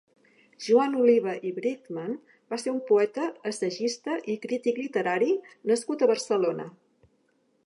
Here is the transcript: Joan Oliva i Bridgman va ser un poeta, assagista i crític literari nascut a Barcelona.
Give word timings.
Joan 0.67 0.95
Oliva 1.01 1.35
i 1.49 1.51
Bridgman 1.57 2.15
va 2.55 2.59
ser 2.63 2.73
un 2.73 2.81
poeta, 2.89 3.27
assagista 3.53 4.19
i 4.37 4.41
crític 4.47 4.83
literari 4.87 5.33
nascut 5.75 6.03
a 6.09 6.13
Barcelona. 6.15 6.71